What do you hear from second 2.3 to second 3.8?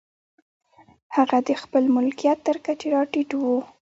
تر کچې را ټیټوو.